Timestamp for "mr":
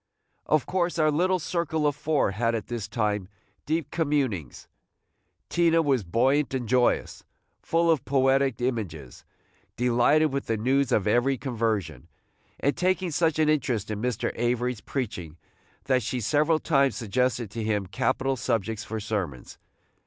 14.01-14.31